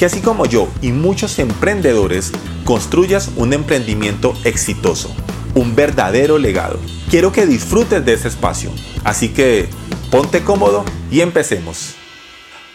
[0.00, 2.32] que así como yo y muchos emprendedores
[2.64, 5.14] construyas un emprendimiento exitoso,
[5.54, 6.78] un verdadero legado.
[7.10, 8.70] Quiero que disfrutes de ese espacio,
[9.04, 9.68] así que
[10.10, 11.96] ponte cómodo y empecemos.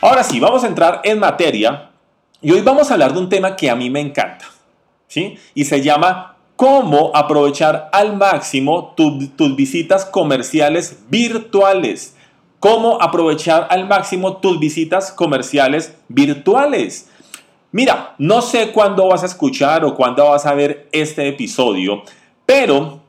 [0.02, 1.90] Ahora sí, vamos a entrar en materia
[2.44, 4.46] y hoy vamos a hablar de un tema que a mí me encanta,
[5.08, 5.40] ¿sí?
[5.56, 12.16] Y se llama cómo aprovechar al máximo tus visitas comerciales virtuales.
[12.60, 17.10] Cómo aprovechar al máximo tus visitas comerciales virtuales.
[17.76, 22.04] Mira, no sé cuándo vas a escuchar o cuándo vas a ver este episodio,
[22.46, 23.02] pero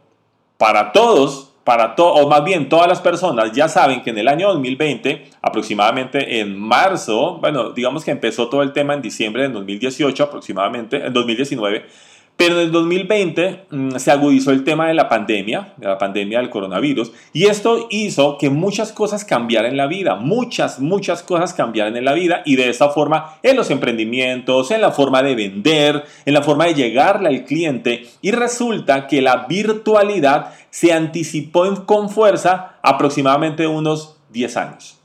[0.58, 4.26] para todos, para todos, o más bien todas las personas ya saben que en el
[4.26, 9.50] año 2020, aproximadamente en marzo, bueno, digamos que empezó todo el tema en diciembre de
[9.50, 11.86] 2018 aproximadamente, en 2019,
[12.36, 16.38] pero en el 2020 mm, se agudizó el tema de la pandemia, de la pandemia
[16.38, 21.54] del coronavirus, y esto hizo que muchas cosas cambiaran en la vida, muchas, muchas cosas
[21.54, 25.34] cambiaran en la vida, y de esta forma en los emprendimientos, en la forma de
[25.34, 31.86] vender, en la forma de llegarle al cliente, y resulta que la virtualidad se anticipó
[31.86, 34.96] con fuerza aproximadamente unos 10 años.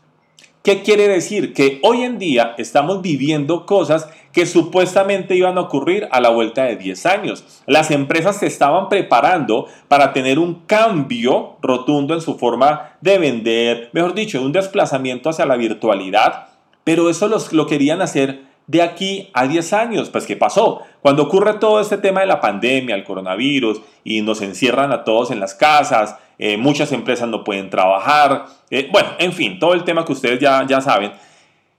[0.64, 1.54] ¿Qué quiere decir?
[1.54, 6.64] Que hoy en día estamos viviendo cosas que supuestamente iban a ocurrir a la vuelta
[6.64, 7.64] de 10 años.
[7.66, 13.90] Las empresas se estaban preparando para tener un cambio rotundo en su forma de vender,
[13.94, 16.48] mejor dicho, un desplazamiento hacia la virtualidad,
[16.84, 20.10] pero eso lo querían hacer de aquí a 10 años.
[20.10, 20.82] Pues ¿qué pasó?
[21.02, 25.32] Cuando ocurre todo este tema de la pandemia, el coronavirus, y nos encierran a todos
[25.32, 29.84] en las casas, eh, muchas empresas no pueden trabajar, eh, bueno, en fin, todo el
[29.84, 31.12] tema que ustedes ya, ya saben,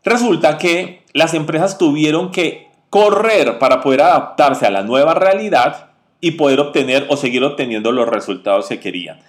[0.05, 5.91] resulta que las empresas tuvieron que correr para poder adaptarse a la nueva realidad
[6.21, 9.21] y poder obtener o seguir obteniendo los resultados que querían.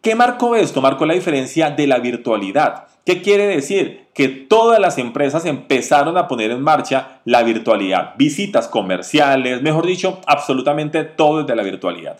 [0.00, 0.80] ¿Qué marcó esto?
[0.80, 2.88] Marcó la diferencia de la virtualidad.
[3.06, 4.06] ¿Qué quiere decir?
[4.14, 10.20] Que todas las empresas empezaron a poner en marcha la virtualidad, visitas comerciales, mejor dicho,
[10.26, 12.18] absolutamente todo desde la virtualidad.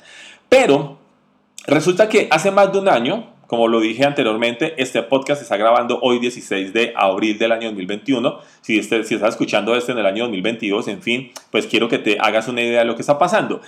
[0.49, 0.99] Pero
[1.67, 5.57] resulta que hace más de un año, como lo dije anteriormente, este podcast se está
[5.57, 8.41] grabando hoy 16 de abril del año 2021.
[8.61, 11.99] Si, este, si estás escuchando este en el año 2022, en fin, pues quiero que
[11.99, 13.61] te hagas una idea de lo que está pasando.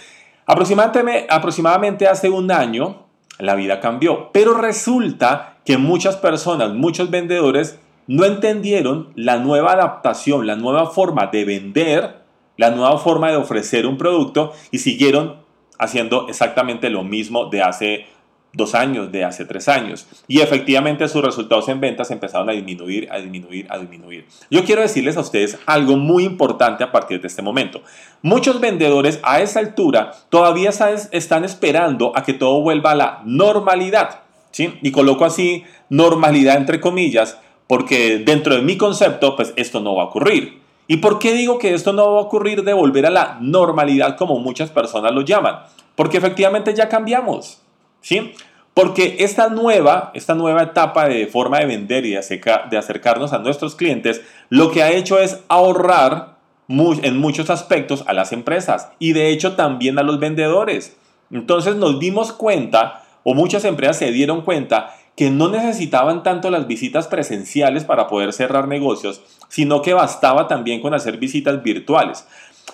[0.45, 3.07] Aproximadamente, aproximadamente hace un año,
[3.39, 4.31] la vida cambió.
[4.33, 11.29] Pero resulta que muchas personas, muchos vendedores, no entendieron la nueva adaptación, la nueva forma
[11.29, 12.23] de vender,
[12.57, 15.37] la nueva forma de ofrecer un producto y siguieron
[15.79, 18.07] haciendo exactamente lo mismo de hace
[18.57, 20.07] dos años, de hace tres años.
[20.27, 24.27] Y efectivamente sus resultados en ventas empezaron a disminuir, a disminuir, a disminuir.
[24.51, 27.83] Yo quiero decirles a ustedes algo muy importante a partir de este momento.
[28.23, 30.71] Muchos vendedores a esa altura todavía
[31.13, 34.23] están esperando a que todo vuelva a la normalidad.
[34.51, 34.79] ¿sí?
[34.81, 40.05] Y coloco así normalidad entre comillas, porque dentro de mi concepto, pues esto no va
[40.05, 40.61] a ocurrir.
[40.89, 44.17] ¿Y por qué digo que esto no va a ocurrir de volver a la normalidad
[44.17, 45.59] como muchas personas lo llaman?
[45.97, 47.61] Porque efectivamente ya cambiamos.
[48.07, 48.35] ¿Sí?
[48.73, 53.75] Porque esta nueva, esta nueva etapa de forma de vender y de acercarnos a nuestros
[53.75, 56.37] clientes, lo que ha hecho es ahorrar
[56.69, 60.97] en muchos aspectos a las empresas y de hecho también a los vendedores.
[61.33, 66.69] Entonces nos dimos cuenta, o muchas empresas se dieron cuenta, que no necesitaban tanto las
[66.69, 72.25] visitas presenciales para poder cerrar negocios, sino que bastaba también con hacer visitas virtuales.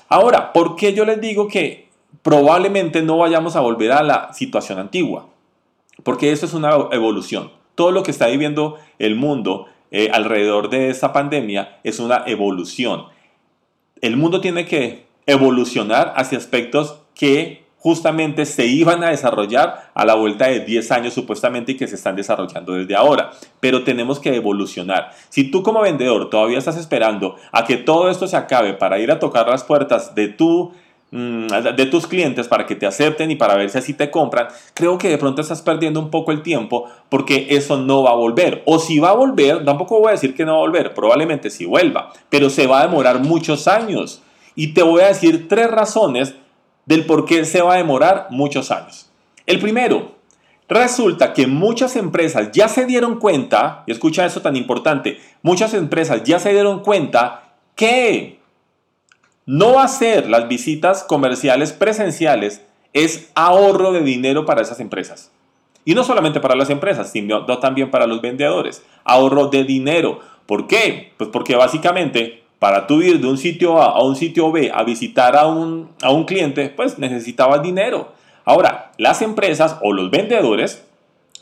[0.09, 1.92] Ahora, ¿por qué yo les digo que
[2.23, 5.29] probablemente no vayamos a volver a la situación antigua,
[6.03, 7.51] porque eso es una evolución.
[7.75, 13.07] Todo lo que está viviendo el mundo eh, alrededor de esta pandemia es una evolución.
[14.01, 20.15] El mundo tiene que evolucionar hacia aspectos que justamente se iban a desarrollar a la
[20.15, 23.33] vuelta de 10 años supuestamente y que se están desarrollando desde ahora.
[23.59, 25.11] Pero tenemos que evolucionar.
[25.31, 29.11] Si tú como vendedor todavía estás esperando a que todo esto se acabe para ir
[29.11, 30.73] a tocar las puertas de tu
[31.13, 34.97] de tus clientes para que te acepten y para ver si así te compran, creo
[34.97, 38.63] que de pronto estás perdiendo un poco el tiempo porque eso no va a volver.
[38.65, 41.51] O si va a volver, tampoco voy a decir que no va a volver, probablemente
[41.51, 44.23] sí vuelva, pero se va a demorar muchos años.
[44.55, 46.35] Y te voy a decir tres razones
[46.87, 49.11] del por qué se va a demorar muchos años.
[49.45, 50.13] El primero,
[50.67, 56.23] resulta que muchas empresas ya se dieron cuenta, y escucha eso tan importante, muchas empresas
[56.25, 58.42] ya se dieron cuenta que
[59.47, 62.63] No hacer las visitas comerciales presenciales
[62.93, 65.33] es ahorro de dinero para esas empresas.
[65.85, 68.85] Y no solamente para las empresas, sino también para los vendedores.
[69.05, 70.21] Ahorro de dinero.
[70.47, 71.13] ¿Por qué?
[71.17, 74.85] Pues porque básicamente para tú ir de un sitio A a un sitio B a
[74.85, 75.89] visitar a un,
[76.29, 78.13] cliente, pues necesitabas dinero.
[78.45, 80.85] Ahora, las empresas o los vendedores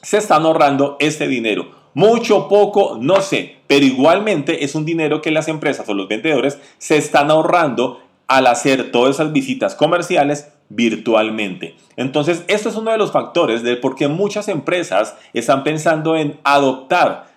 [0.00, 1.72] se están ahorrando este dinero.
[1.92, 6.58] Mucho, poco, no sé, pero igualmente es un dinero que las empresas o los vendedores
[6.78, 11.76] se están ahorrando al hacer todas esas visitas comerciales virtualmente.
[11.94, 16.40] Entonces, esto es uno de los factores de por qué muchas empresas están pensando en
[16.42, 17.28] adoptar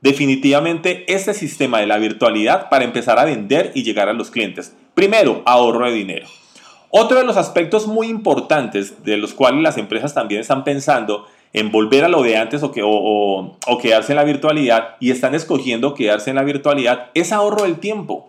[0.00, 4.76] definitivamente este sistema de la virtualidad para empezar a vender y llegar a los clientes.
[4.94, 6.28] Primero, ahorro de dinero.
[6.90, 11.70] Otro de los aspectos muy importantes de los cuales las empresas también están pensando en
[11.70, 15.94] volver a lo de antes o, que, o, quedarse en la virtualidad y están escogiendo
[15.94, 18.28] quedarse en la virtualidad es ahorro del tiempo.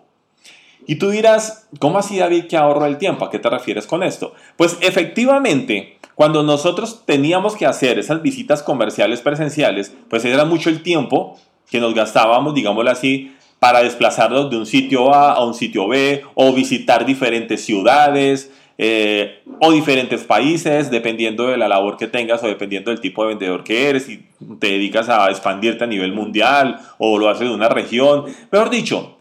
[0.87, 3.25] Y tú dirás, ¿cómo así David que ahorro el tiempo?
[3.25, 4.35] ¿A qué te refieres con esto?
[4.55, 10.83] Pues efectivamente, cuando nosotros teníamos que hacer esas visitas comerciales presenciales, pues era mucho el
[10.83, 15.87] tiempo que nos gastábamos, digámoslo así, para desplazarnos de un sitio A a un sitio
[15.87, 22.43] B o visitar diferentes ciudades eh, o diferentes países, dependiendo de la labor que tengas
[22.43, 24.25] o dependiendo del tipo de vendedor que eres, si
[24.59, 28.25] te dedicas a expandirte a nivel mundial o lo haces de una región.
[28.51, 29.17] Mejor dicho,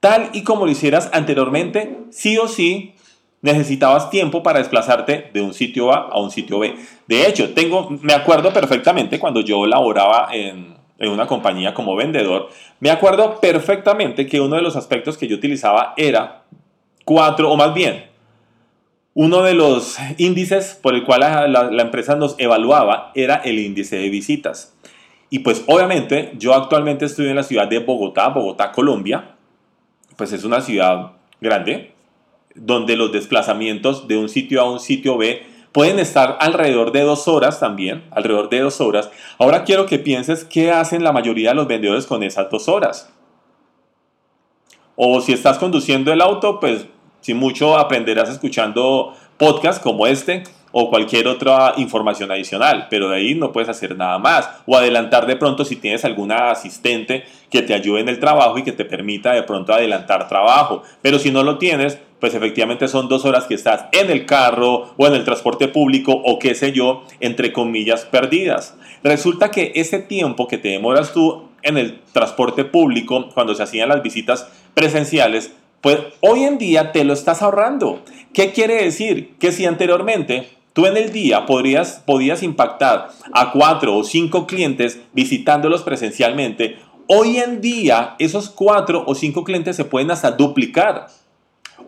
[0.00, 2.94] tal y como lo hicieras anteriormente, sí o sí
[3.40, 6.74] necesitabas tiempo para desplazarte de un sitio A a un sitio B.
[7.06, 12.48] De hecho, tengo, me acuerdo perfectamente cuando yo laboraba en, en una compañía como vendedor,
[12.80, 16.44] me acuerdo perfectamente que uno de los aspectos que yo utilizaba era
[17.04, 18.11] cuatro, o más bien,
[19.14, 24.08] uno de los índices por el cual la, empresa nos evaluaba era el índice de
[24.08, 24.74] visitas.
[25.30, 29.34] Y pues obviamente yo actualmente estoy en la ciudad de Bogotá, Bogotá, Colombia.
[30.16, 31.92] Pues es una ciudad grande,
[32.54, 37.26] donde los desplazamientos de un sitio a un sitio B Pueden estar alrededor de dos
[37.28, 39.10] horas también, alrededor de dos horas.
[39.38, 43.10] Ahora quiero que pienses qué hacen la mayoría de los vendedores con esas dos horas.
[44.94, 46.86] O si estás conduciendo el auto, pues
[47.22, 50.42] si mucho aprenderás escuchando podcasts como este
[50.72, 54.48] o cualquier otra información adicional, pero de ahí no puedes hacer nada más.
[54.66, 58.62] O adelantar de pronto si tienes alguna asistente que te ayude en el trabajo y
[58.62, 60.82] que te permita de pronto adelantar trabajo.
[61.02, 64.94] Pero si no lo tienes, pues efectivamente son dos horas que estás en el carro
[64.96, 68.74] o en el transporte público o qué sé yo, entre comillas, perdidas.
[69.02, 73.88] Resulta que ese tiempo que te demoras tú en el transporte público cuando se hacían
[73.88, 78.02] las visitas presenciales, pues hoy en día te lo estás ahorrando.
[78.32, 79.34] ¿Qué quiere decir?
[79.38, 85.00] Que si anteriormente tú en el día podrías, podías impactar a cuatro o cinco clientes
[85.12, 86.76] visitándolos presencialmente,
[87.08, 91.08] hoy en día esos cuatro o cinco clientes se pueden hasta duplicar.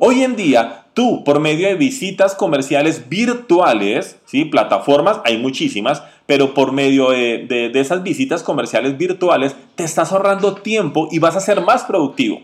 [0.01, 4.45] Hoy en día, tú, por medio de visitas comerciales virtuales, ¿sí?
[4.45, 10.57] plataformas, hay muchísimas, pero por medio de, de esas visitas comerciales virtuales, te estás ahorrando
[10.57, 12.41] tiempo y vas a ser más productivo.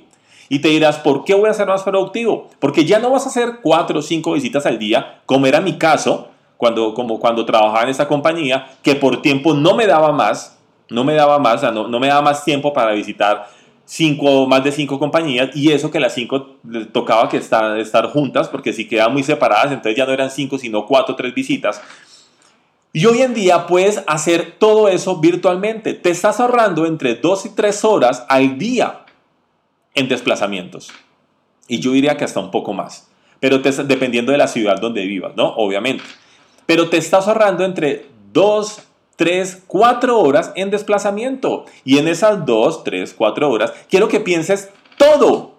[0.52, 2.49] Y te dirás, ¿por qué voy a ser más productivo?
[2.58, 5.79] Porque ya no vas a hacer cuatro o cinco visitas al día, como era mi
[5.79, 10.58] caso, cuando, como cuando trabajaba en esa compañía, que por tiempo no me daba más,
[10.88, 13.49] no me daba más, no, no me daba más tiempo para visitar
[13.85, 16.56] cinco, más de cinco compañías, y eso que las cinco
[16.93, 20.58] tocaba que estar, estar juntas, porque si quedaban muy separadas, entonces ya no eran cinco,
[20.58, 21.81] sino cuatro o tres visitas.
[22.93, 25.94] Y hoy en día puedes hacer todo eso virtualmente.
[25.94, 29.05] Te estás ahorrando entre dos y tres horas al día
[29.94, 30.91] en desplazamientos.
[31.69, 33.09] Y yo diría que hasta un poco más.
[33.39, 35.49] Pero dependiendo de la ciudad donde vivas, ¿no?
[35.56, 36.05] Obviamente.
[36.67, 38.82] Pero te estás ahorrando entre 2,
[39.17, 41.65] 3, 4 horas en desplazamiento.
[41.85, 45.59] Y en esas 2, 3, 4 horas, quiero que pienses todo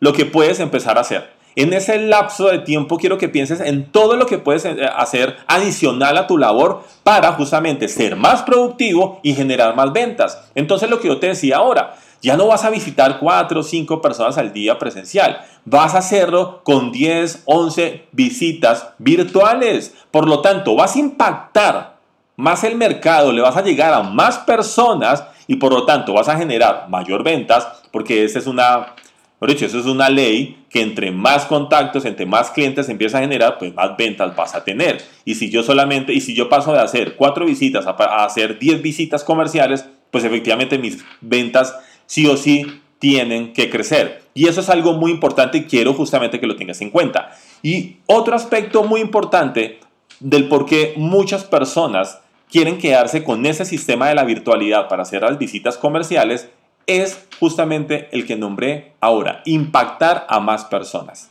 [0.00, 1.40] lo que puedes empezar a hacer.
[1.56, 5.36] En ese lapso de tiempo quiero que pienses en todo lo que puedes eh, hacer
[5.48, 10.40] adicional a tu labor para justamente ser más productivo y generar más ventas.
[10.54, 14.00] Entonces lo que yo te decía ahora, ya no vas a visitar cuatro o cinco
[14.00, 15.40] personas al día presencial.
[15.64, 19.94] Vas a hacerlo con 10, 11 visitas virtuales.
[20.10, 21.96] Por lo tanto, vas a impactar
[22.36, 26.28] más el mercado, le vas a llegar a más personas y por lo tanto vas
[26.28, 28.94] a generar mayor ventas porque esa es una,
[29.40, 33.74] dicho, es una ley que entre más contactos, entre más clientes empieza a generar, pues
[33.74, 35.02] más ventas vas a tener.
[35.24, 38.58] Y si yo solamente, y si yo paso de hacer cuatro visitas a, a hacer
[38.58, 41.74] 10 visitas comerciales, pues efectivamente mis ventas
[42.10, 44.24] sí o sí tienen que crecer.
[44.34, 47.30] Y eso es algo muy importante y quiero justamente que lo tengas en cuenta.
[47.62, 49.78] Y otro aspecto muy importante
[50.18, 52.18] del por qué muchas personas
[52.50, 56.48] quieren quedarse con ese sistema de la virtualidad para hacer las visitas comerciales
[56.88, 61.30] es justamente el que nombré ahora, impactar a más personas.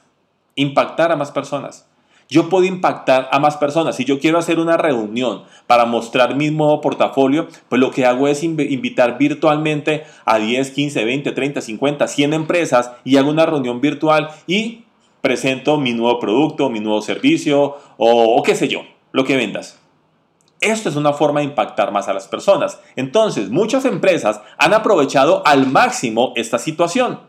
[0.55, 1.88] Impactar a más personas.
[2.31, 3.95] Yo puedo impactar a más personas.
[3.95, 8.27] Si yo quiero hacer una reunión para mostrar mi nuevo portafolio, pues lo que hago
[8.27, 13.81] es invitar virtualmente a 10, 15, 20, 30, 50, 100 empresas y hago una reunión
[13.81, 14.83] virtual y
[15.21, 18.81] presento mi nuevo producto, mi nuevo servicio o, qué sé yo,
[19.12, 19.79] lo que vendas.
[20.62, 22.79] Esto es una forma de impactar más a las personas.
[22.95, 27.21] Entonces, muchas empresas han aprovechado al máximo esta situación.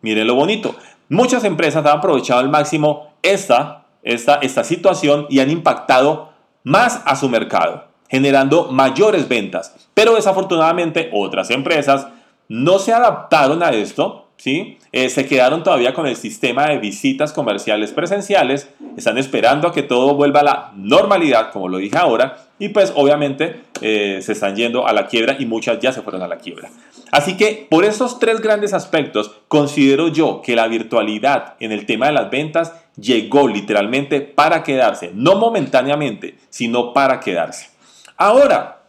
[0.00, 0.74] Miren lo bonito.
[1.08, 6.30] Muchas empresas han aprovechado al máximo esta esta, esta situación y han impactado
[6.64, 9.74] más a su mercado, generando mayores ventas.
[9.94, 12.06] Pero desafortunadamente otras empresas
[12.48, 14.78] no se adaptaron a esto, ¿sí?
[14.92, 19.82] Eh, se quedaron todavía con el sistema de visitas comerciales presenciales, están esperando a que
[19.82, 24.56] todo vuelva a la normalidad, como lo dije ahora, y pues obviamente eh, se están
[24.56, 26.70] yendo a la quiebra y muchas ya se fueron a la quiebra.
[27.10, 32.06] Así que por esos tres grandes aspectos, considero yo que la virtualidad en el tema
[32.06, 37.70] de las ventas llegó literalmente para quedarse, no momentáneamente, sino para quedarse.
[38.16, 38.82] Ahora,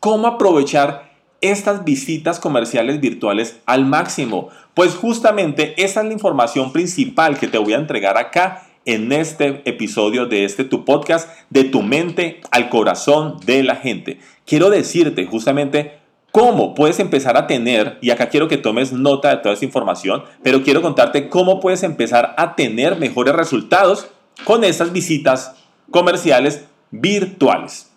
[0.00, 1.05] ¿cómo aprovechar
[1.40, 4.48] estas visitas comerciales virtuales al máximo?
[4.74, 9.62] Pues justamente esa es la información principal que te voy a entregar acá en este
[9.68, 14.20] episodio de este tu podcast, de tu mente al corazón de la gente.
[14.46, 15.98] Quiero decirte justamente
[16.30, 20.22] cómo puedes empezar a tener, y acá quiero que tomes nota de toda esta información,
[20.42, 24.08] pero quiero contarte cómo puedes empezar a tener mejores resultados
[24.44, 25.54] con estas visitas
[25.90, 27.90] comerciales virtuales.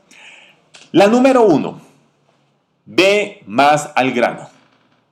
[0.91, 1.81] La número uno,
[2.89, 4.50] ve más al grano.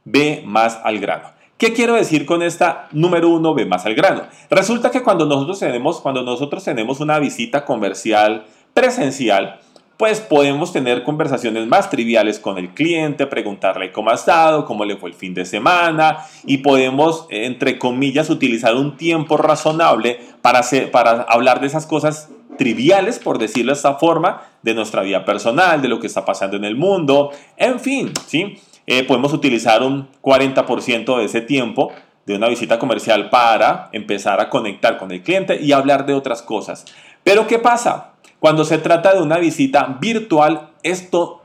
[0.04, 1.30] Ve más al grano.
[1.58, 4.24] ¿Qué quiero decir con esta número uno, ve más al grano?
[4.50, 9.60] Resulta que cuando nosotros tenemos, cuando nosotros tenemos una visita comercial presencial,
[9.98, 14.98] pues podemos tener conversaciones más triviales con el cliente, preguntarle cómo ha estado, cómo le
[14.98, 21.24] fue el fin de semana y podemos, entre comillas, utilizar un tiempo razonable para, para
[21.24, 25.88] hablar de esas cosas triviales, por decirlo de esta forma, de nuestra vida personal, de
[25.88, 28.60] lo que está pasando en el mundo, en fin, ¿sí?
[28.86, 31.92] Eh, podemos utilizar un 40% de ese tiempo
[32.26, 36.42] de una visita comercial para empezar a conectar con el cliente y hablar de otras
[36.42, 36.86] cosas.
[37.24, 38.14] Pero ¿qué pasa?
[38.40, 41.42] Cuando se trata de una visita virtual, esto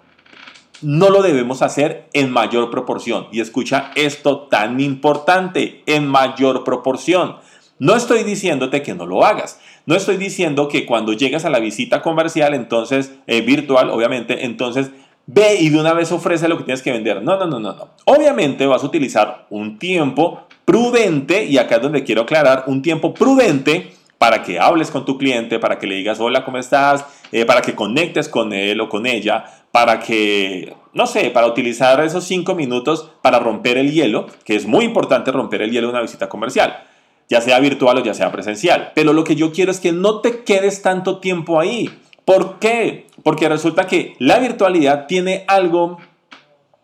[0.82, 3.28] no lo debemos hacer en mayor proporción.
[3.32, 7.36] Y escucha esto tan importante, en mayor proporción.
[7.82, 9.58] No estoy diciéndote que no lo hagas.
[9.86, 14.92] No estoy diciendo que cuando llegas a la visita comercial, entonces, eh, virtual, obviamente, entonces
[15.26, 17.24] ve y de una vez ofrece lo que tienes que vender.
[17.24, 17.88] No, no, no, no, no.
[18.04, 23.14] Obviamente vas a utilizar un tiempo prudente, y acá es donde quiero aclarar, un tiempo
[23.14, 27.04] prudente para que hables con tu cliente, para que le digas hola, ¿cómo estás?
[27.32, 32.00] Eh, para que conectes con él o con ella, para que, no sé, para utilizar
[32.04, 35.94] esos cinco minutos para romper el hielo, que es muy importante romper el hielo en
[35.94, 36.84] una visita comercial,
[37.32, 38.92] ya sea virtual o ya sea presencial.
[38.94, 41.88] Pero lo que yo quiero es que no te quedes tanto tiempo ahí.
[42.26, 43.06] ¿Por qué?
[43.22, 45.98] Porque resulta que la virtualidad tiene algo,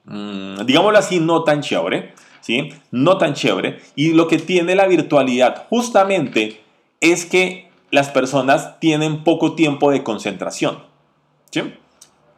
[0.07, 2.71] mmm, digámoslo así, no tan chévere, ¿sí?
[2.91, 3.81] No tan chévere.
[3.95, 6.63] Y lo que tiene la virtualidad justamente
[7.03, 10.79] es que las personas tienen poco tiempo de concentración.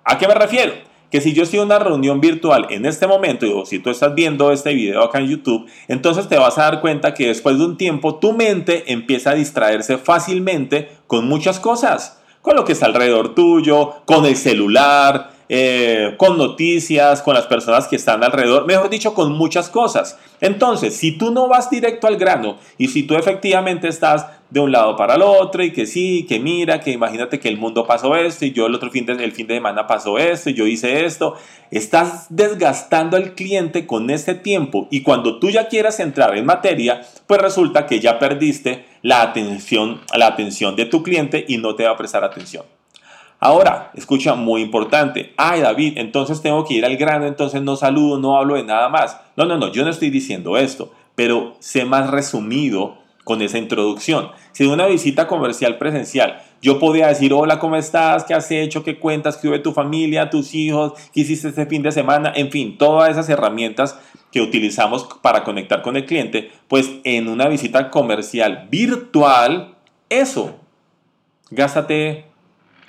[0.03, 0.73] ¿A qué me refiero?
[1.11, 4.15] Que si yo estoy en una reunión virtual en este momento, o si tú estás
[4.15, 7.65] viendo este video acá en YouTube, entonces te vas a dar cuenta que después de
[7.65, 12.87] un tiempo tu mente empieza a distraerse fácilmente con muchas cosas, con lo que está
[12.87, 18.89] alrededor tuyo, con el celular, eh, con noticias, con las personas que están alrededor, mejor
[18.89, 20.17] dicho, con muchas cosas.
[20.41, 24.73] Entonces, si tú no vas directo al grano y si tú efectivamente estás de un
[24.73, 28.17] lado para el otro y que sí, que mira, que imagínate que el mundo pasó
[28.17, 31.05] esto y yo el otro fin de, fin de semana pasó esto y yo hice
[31.05, 31.37] esto,
[31.71, 37.03] estás desgastando al cliente con este tiempo y cuando tú ya quieras entrar en materia,
[37.27, 41.85] pues resulta que ya perdiste la atención, la atención de tu cliente y no te
[41.85, 42.65] va a prestar atención.
[43.43, 45.33] Ahora, escucha, muy importante.
[45.39, 48.91] Ay, David, entonces tengo que ir al grano, entonces no saludo, no hablo de nada
[48.91, 49.19] más.
[49.35, 54.31] No, no, no, yo no estoy diciendo esto, pero sé más resumido con esa introducción.
[54.53, 58.25] Si una visita comercial presencial yo podía decir, hola, ¿cómo estás?
[58.25, 58.85] ¿Qué has hecho?
[58.85, 59.39] ¿Qué cuentas?
[59.39, 60.93] ¿Qué hubo tu familia, tus hijos?
[61.13, 62.33] ¿Qué hiciste este fin de semana?
[62.35, 63.99] En fin, todas esas herramientas
[64.31, 69.75] que utilizamos para conectar con el cliente, pues en una visita comercial virtual,
[70.09, 70.57] eso,
[71.51, 72.27] gástate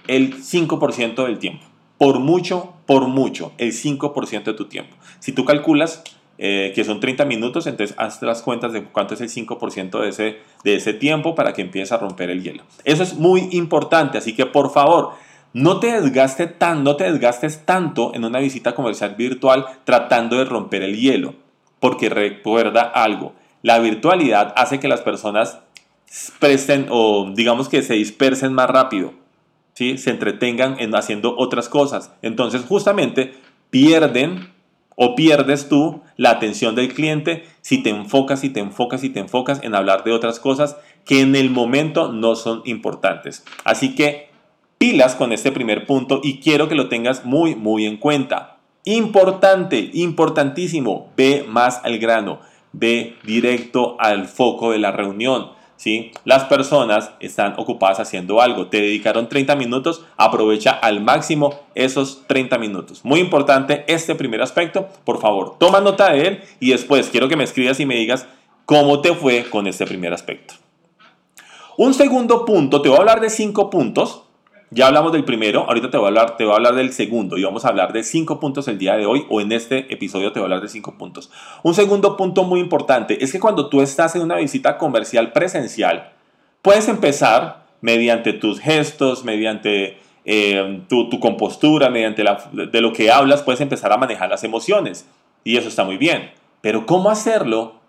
[0.08, 1.65] el 5% del tiempo.
[1.98, 4.98] Por mucho, por mucho, el 5% de tu tiempo.
[5.20, 6.03] Si tú calculas
[6.43, 10.10] eh, que son 30 minutos, entonces haz las cuentas de cuánto es el 5% de
[10.10, 12.63] ese, de ese tiempo para que empieces a romper el hielo.
[12.83, 15.12] Eso es muy importante, así que por favor,
[15.53, 20.45] no te, desgaste tan, no te desgastes tanto en una visita comercial virtual tratando de
[20.45, 21.36] romper el hielo.
[21.79, 25.60] porque recuerda algo, la virtualidad hace que las personas
[26.39, 29.13] presten o digamos que se dispersen más rápido,
[29.75, 30.00] ¿sí?
[30.00, 32.12] se entretengan en haciendo otras cosas.
[32.24, 33.36] Entonces justamente
[33.69, 34.50] pierden
[35.03, 39.20] o pierdes tú la atención del cliente si te enfocas y te enfocas y te
[39.20, 43.43] enfocas en hablar de otras cosas que en el momento no son importantes.
[43.63, 44.29] Así que
[44.77, 48.58] pilas con este primer punto y quiero que lo tengas muy, muy en cuenta.
[48.84, 52.39] Importante, importantísimo, ve más al grano,
[52.72, 55.50] ve directo al foco de la reunión.
[55.81, 56.11] ¿Sí?
[56.25, 62.59] Las personas están ocupadas haciendo algo, te dedicaron 30 minutos, aprovecha al máximo esos 30
[62.59, 63.03] minutos.
[63.03, 67.35] Muy importante este primer aspecto, por favor, toma nota de él y después quiero que
[67.35, 68.27] me escribas y me digas
[68.65, 70.53] cómo te fue con este primer aspecto.
[71.77, 74.25] Un segundo punto, te voy a hablar de cinco puntos
[74.74, 77.38] ya hablamos del primero, ahorita te voy, a hablar, te voy a hablar del segundo
[77.38, 80.32] y vamos a hablar de cinco puntos el día de hoy o en este episodio
[80.32, 81.30] te voy a hablar de cinco puntos.
[81.62, 86.13] Un segundo punto muy importante es que cuando tú estás en una visita comercial presencial,
[86.62, 93.60] puedes empezar mediante tus gestos, mediante eh, tu, tu, compostura, mediante lo que hablas, puedes
[93.60, 95.06] empezar a manejar las emociones
[95.44, 96.32] y eso está muy bien.
[96.62, 97.82] Pero ¿cómo hacerlo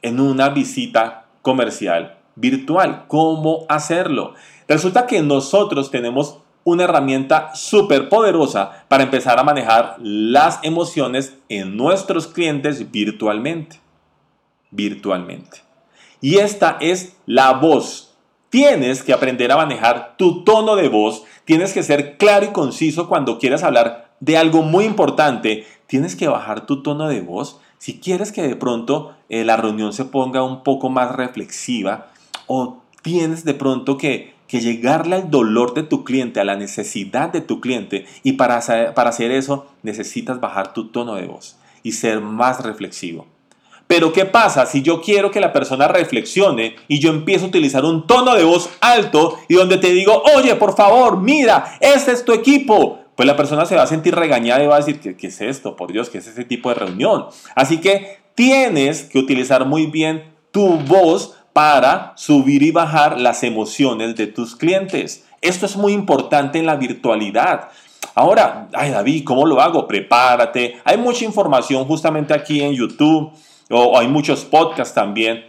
[0.00, 3.04] en una visita comercial virtual?
[3.08, 4.34] ¿Cómo hacerlo?
[4.68, 11.76] Resulta que nosotros tenemos una herramienta súper poderosa para empezar a manejar las emociones en
[11.76, 13.80] nuestros clientes virtualmente.
[14.70, 15.62] Virtualmente.
[16.20, 18.14] Y esta es la voz.
[18.50, 21.24] Tienes que aprender a manejar tu tono de voz.
[21.44, 25.66] Tienes que ser claro y conciso cuando quieras hablar de algo muy importante.
[25.86, 27.58] Tienes que bajar tu tono de voz.
[27.78, 32.09] Si quieres que de pronto eh, la reunión se ponga un poco más reflexiva
[32.52, 37.28] o tienes de pronto que que llegarle al dolor de tu cliente, a la necesidad
[37.28, 38.06] de tu cliente.
[38.24, 38.60] Y para,
[38.96, 43.26] para hacer eso necesitas bajar tu tono de voz y ser más reflexivo.
[43.86, 47.84] Pero ¿qué pasa si yo quiero que la persona reflexione y yo empiezo a utilizar
[47.84, 52.24] un tono de voz alto y donde te digo, oye, por favor, mira, este es
[52.24, 52.98] tu equipo?
[53.14, 55.40] Pues la persona se va a sentir regañada y va a decir, ¿qué, qué es
[55.40, 55.76] esto?
[55.76, 57.26] Por Dios, ¿qué es ese tipo de reunión?
[57.54, 64.16] Así que tienes que utilizar muy bien tu voz para subir y bajar las emociones
[64.16, 65.26] de tus clientes.
[65.42, 67.68] Esto es muy importante en la virtualidad.
[68.14, 69.86] Ahora, ay David, ¿cómo lo hago?
[69.86, 70.80] Prepárate.
[70.84, 73.32] Hay mucha información justamente aquí en YouTube
[73.68, 75.44] o hay muchos podcasts también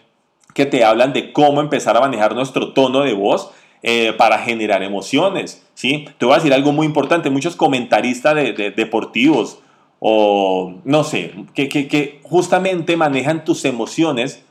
[0.53, 4.83] que te hablan de cómo empezar a manejar nuestro tono de voz eh, para generar
[4.83, 5.65] emociones.
[5.75, 6.09] ¿sí?
[6.17, 7.29] Te voy a decir algo muy importante.
[7.29, 9.59] Muchos comentaristas de, deportivos
[10.01, 14.43] o no sé, que, que justamente manejan tus emociones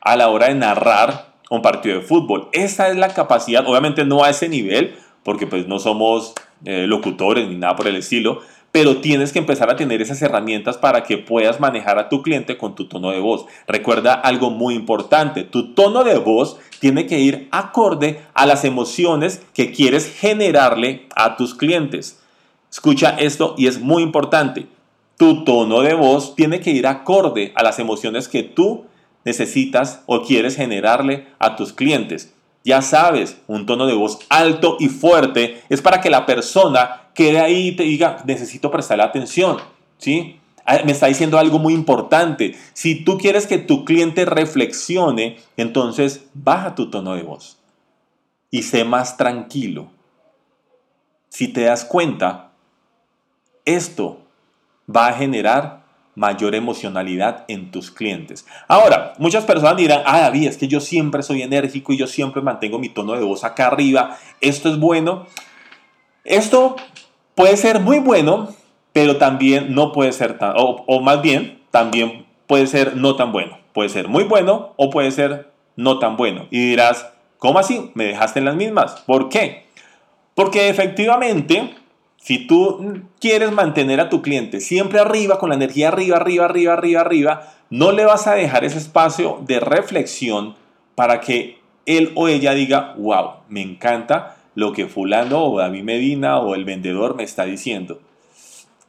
[0.00, 2.48] a la hora de narrar un partido de fútbol.
[2.52, 6.34] Esa es la capacidad, obviamente no a ese nivel, porque pues no somos
[6.64, 10.76] eh, locutores ni nada por el estilo, pero tienes que empezar a tener esas herramientas
[10.76, 13.46] para que puedas manejar a tu cliente con tu tono de voz.
[13.66, 19.42] Recuerda algo muy importante, tu tono de voz tiene que ir acorde a las emociones
[19.54, 22.20] que quieres generarle a tus clientes.
[22.70, 24.66] Escucha esto y es muy importante.
[25.16, 28.84] Tu tono de voz tiene que ir acorde a las emociones que tú
[29.24, 32.34] necesitas o quieres generarle a tus clientes.
[32.64, 37.40] Ya sabes, un tono de voz alto y fuerte es para que la persona quede
[37.40, 39.58] ahí y te diga, necesito prestarle atención,
[39.98, 40.38] ¿sí?
[40.64, 42.54] Ah, me está diciendo algo muy importante.
[42.74, 47.58] Si tú quieres que tu cliente reflexione, entonces baja tu tono de voz
[48.50, 49.88] y sé más tranquilo.
[51.30, 52.52] Si te das cuenta,
[53.64, 54.20] esto
[54.94, 55.84] va a generar
[56.18, 58.44] mayor emocionalidad en tus clientes.
[58.66, 62.42] Ahora, muchas personas dirán, ah, David, es que yo siempre soy enérgico y yo siempre
[62.42, 64.18] mantengo mi tono de voz acá arriba.
[64.40, 65.26] Esto es bueno.
[66.24, 66.76] Esto
[67.36, 68.48] puede ser muy bueno,
[68.92, 73.30] pero también no puede ser tan, o, o más bien, también puede ser no tan
[73.30, 73.56] bueno.
[73.72, 76.48] Puede ser muy bueno o puede ser no tan bueno.
[76.50, 77.92] Y dirás, ¿cómo así?
[77.94, 79.02] Me dejaste en las mismas.
[79.06, 79.68] ¿Por qué?
[80.34, 81.74] Porque efectivamente
[82.20, 86.72] si tú quieres mantener a tu cliente siempre arriba, con la energía arriba, arriba, arriba,
[86.74, 90.56] arriba, arriba, no le vas a dejar ese espacio de reflexión
[90.94, 96.38] para que él o ella diga, wow, me encanta lo que fulano o David Medina
[96.40, 98.00] o el vendedor me está diciendo.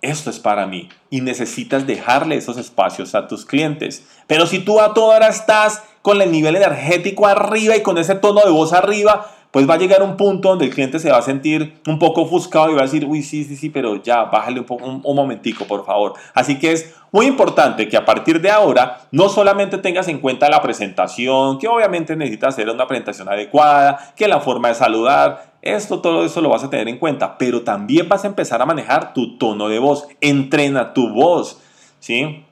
[0.02, 4.06] Esto es para mí y necesitas dejarle esos espacios a tus clientes.
[4.28, 8.16] Pero si tú a toda hora estás con el nivel energético arriba y con ese
[8.16, 11.18] tono de voz arriba, pues va a llegar un punto donde el cliente se va
[11.18, 14.26] a sentir un poco ofuscado y va a decir, uy, sí, sí, sí, pero ya,
[14.26, 16.14] bájale un, poco, un, momentico, por favor.
[16.34, 20.50] Así que es muy importante que a partir de ahora no solamente tengas en cuenta
[20.50, 26.00] la presentación, que obviamente necesitas hacer una presentación adecuada, que la forma de saludar, esto,
[26.00, 29.14] todo eso lo vas a tener en cuenta, pero también vas a empezar a manejar
[29.14, 31.60] tu tono de voz, entrena tu voz,
[32.00, 32.46] ¿sí?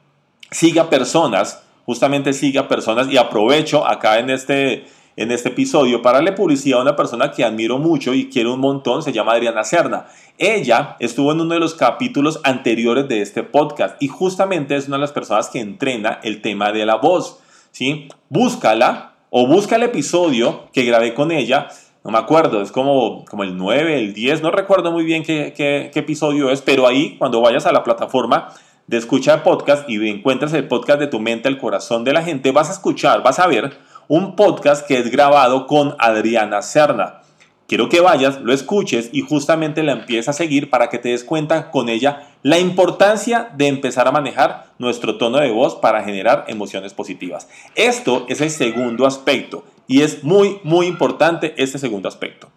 [0.50, 4.86] sigue a personas, justamente sigue a personas y aprovecho acá en este,
[5.18, 8.60] en este episodio para darle publicidad a una persona que admiro mucho y quiero un
[8.60, 10.06] montón, se llama Adriana Serna.
[10.38, 14.96] Ella estuvo en uno de los capítulos anteriores de este podcast y justamente es una
[14.96, 17.40] de las personas que entrena el tema de la voz.
[17.72, 18.08] ¿sí?
[18.28, 21.66] Búscala o busca el episodio que grabé con ella.
[22.04, 25.52] No me acuerdo, es como, como el 9, el 10, no recuerdo muy bien qué,
[25.56, 28.54] qué, episodio es, pero ahí cuando vayas a la plataforma
[28.86, 32.52] de escucha podcast y encuentras el podcast de tu mente, el corazón de la gente,
[32.52, 37.20] vas a escuchar, vas a ver un podcast que es grabado con Adriana Serna.
[37.66, 41.22] Quiero que vayas, lo escuches y justamente la empieces a seguir para que te des
[41.22, 46.46] cuenta con ella la importancia de empezar a manejar nuestro tono de voz para generar
[46.48, 47.48] emociones positivas.
[47.74, 52.48] Esto es el segundo aspecto y es muy, muy importante este segundo aspecto.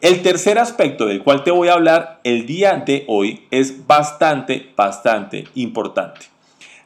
[0.00, 4.72] El tercer aspecto del cual te voy a hablar el día de hoy es bastante,
[4.76, 6.20] bastante importante.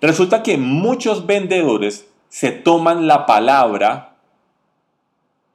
[0.00, 4.13] Resulta que muchos vendedores se toman la palabra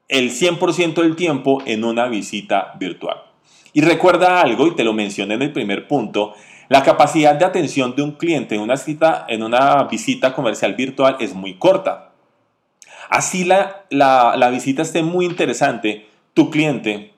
[0.09, 3.21] el 100% del tiempo en una visita virtual.
[3.71, 6.33] Y recuerda algo, y te lo mencioné en el primer punto,
[6.67, 11.17] la capacidad de atención de un cliente en una, cita, en una visita comercial virtual
[11.19, 12.11] es muy corta.
[13.09, 17.13] Así la, la, visita esté muy interesante, tu cliente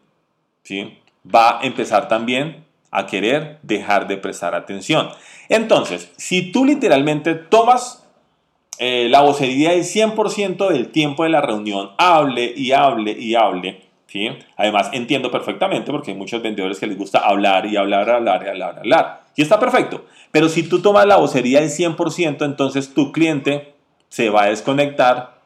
[0.63, 0.97] ¿sí?
[1.23, 5.09] va a empezar también a querer dejar de prestar atención.
[5.49, 8.00] Entonces, si tú literalmente tomas
[8.83, 13.83] eh, la vocería el 100% del tiempo de la reunión, hable y hable y hable.
[14.07, 14.27] ¿sí?
[14.57, 18.49] Además, entiendo perfectamente porque hay muchos vendedores que les gusta hablar y hablar, hablar y
[18.49, 19.21] hablar, hablar.
[19.35, 20.05] Y está perfecto.
[20.31, 23.75] Pero si tú tomas la vocería del 100%, entonces tu cliente
[24.09, 25.41] se va a desconectar,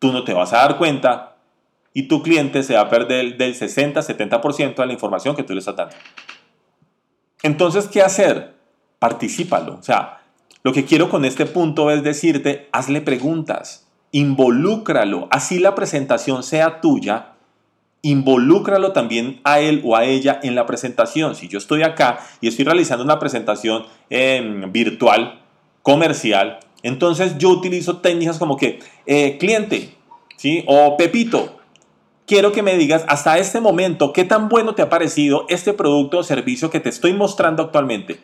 [0.00, 1.36] tú no te vas a dar cuenta
[1.94, 5.60] y tu cliente se va a perder del 60-70% de la información que tú le
[5.60, 5.94] estás dando.
[7.44, 8.54] Entonces, ¿qué hacer?
[8.98, 9.76] Particípalo.
[9.76, 10.19] O sea,
[10.62, 16.80] lo que quiero con este punto es decirte, hazle preguntas, involúcralo, así la presentación sea
[16.80, 17.32] tuya,
[18.02, 21.34] involúcralo también a él o a ella en la presentación.
[21.34, 25.40] Si yo estoy acá y estoy realizando una presentación em, virtual,
[25.82, 29.94] comercial, entonces yo utilizo técnicas como que, eh, cliente,
[30.36, 30.64] ¿sí?
[30.66, 31.58] O Pepito,
[32.26, 36.18] quiero que me digas hasta este momento qué tan bueno te ha parecido este producto
[36.18, 38.20] o servicio que te estoy mostrando actualmente.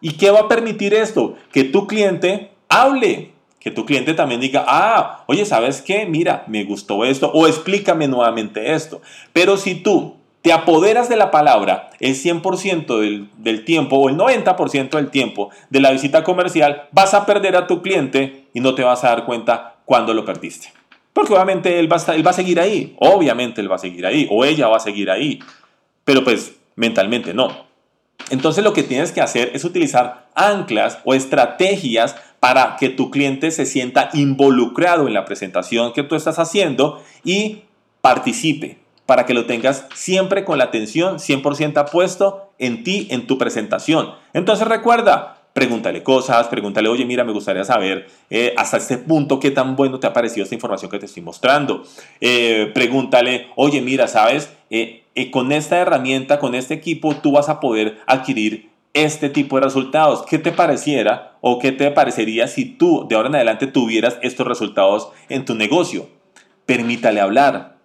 [0.00, 1.34] ¿Y qué va a permitir esto?
[1.52, 6.06] Que tu cliente hable, que tu cliente también diga, ah, oye, ¿sabes qué?
[6.06, 9.00] Mira, me gustó esto o explícame nuevamente esto.
[9.32, 14.16] Pero si tú te apoderas de la palabra el 100% del, del, tiempo o el
[14.16, 18.74] 90% del tiempo de la visita comercial, vas a perder a tu cliente y no
[18.76, 20.72] te vas a dar cuenta cuando lo perdiste.
[21.12, 24.04] Porque obviamente él va, a, él va a seguir ahí, obviamente él va a seguir
[24.04, 25.40] ahí, o ella va a seguir ahí,
[26.04, 27.65] pero pues mentalmente no.
[28.30, 33.50] Entonces lo que tienes que hacer es utilizar anclas o estrategias para que tu cliente
[33.50, 37.62] se sienta involucrado en la presentación que tú estás haciendo y
[38.00, 43.38] participe, para que lo tengas siempre con la atención 100% apuesto en ti, en tu
[43.38, 44.12] presentación.
[44.32, 49.50] Entonces recuerda, pregúntale cosas, pregúntale, oye, mira, me gustaría saber eh, hasta este punto qué
[49.50, 51.82] tan bueno te ha parecido esta información que te estoy mostrando.
[52.20, 54.52] Eh, pregúntale, oye, mira, ¿sabes?
[54.70, 59.64] Eh, con esta herramienta, con este equipo, tú vas a poder adquirir este tipo de
[59.64, 60.24] resultados.
[60.26, 64.46] ¿Qué te pareciera o qué te parecería si tú de ahora en adelante tuvieras estos
[64.46, 66.08] resultados en tu negocio?
[66.64, 67.76] Permítale hablar.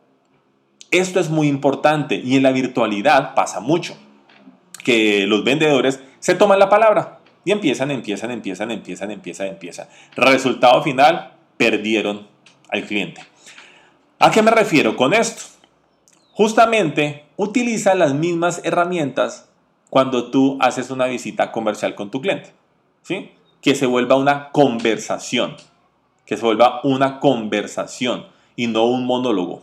[0.89, 3.95] Esto es muy importante y en la virtualidad pasa mucho,
[4.83, 9.87] que los vendedores se toman la palabra y empiezan, empiezan, empiezan, empiezan, empiezan, empiezan.
[10.15, 12.27] Resultado final, perdieron
[12.69, 13.21] al cliente.
[14.19, 15.50] ¿A qué me refiero con esto?
[16.41, 19.47] Justamente utiliza las mismas herramientas
[19.91, 22.51] cuando tú haces una visita comercial con tu cliente.
[23.03, 23.29] ¿sí?
[23.61, 25.55] Que se vuelva una conversación.
[26.25, 28.25] Que se vuelva una conversación
[28.55, 29.61] y no un monólogo.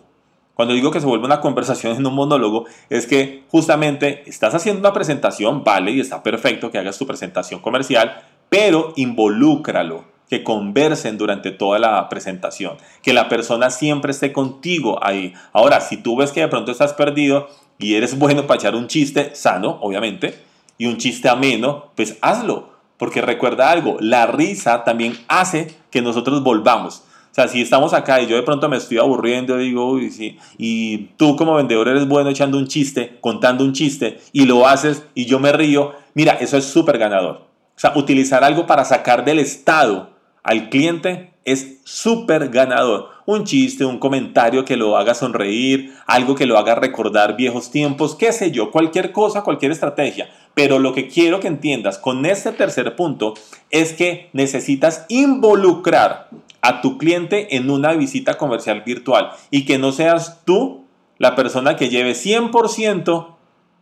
[0.55, 4.79] Cuando digo que se vuelva una conversación en un monólogo, es que justamente estás haciendo
[4.79, 11.19] una presentación, vale, y está perfecto que hagas tu presentación comercial, pero involúcralo que conversen
[11.19, 15.33] durante toda la presentación, que la persona siempre esté contigo ahí.
[15.53, 18.89] Ahora, si tú ves que de pronto estás perdido y eres bueno para echar un
[18.89, 20.39] chiste sano, obviamente,
[20.77, 26.43] y un chiste ameno, pues hazlo, porque recuerda algo, la risa también hace que nosotros
[26.43, 27.05] volvamos.
[27.31, 30.39] O sea, si estamos acá y yo de pronto me estoy aburriendo, digo, uy, sí,
[30.57, 35.05] y tú como vendedor eres bueno echando un chiste, contando un chiste, y lo haces
[35.15, 37.49] y yo me río, mira, eso es súper ganador.
[37.77, 40.18] O sea, utilizar algo para sacar del estado
[40.49, 43.11] al cliente es súper ganador.
[43.27, 48.15] Un chiste, un comentario que lo haga sonreír, algo que lo haga recordar viejos tiempos,
[48.15, 50.31] qué sé yo, cualquier cosa, cualquier estrategia.
[50.55, 53.35] Pero lo que quiero que entiendas con este tercer punto
[53.69, 56.31] es que necesitas involucrar
[56.63, 60.87] a tu cliente en una visita comercial virtual y que no seas tú
[61.19, 63.27] la persona que lleve 100%